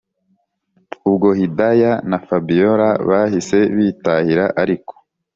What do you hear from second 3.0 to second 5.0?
bahise bitahira ariko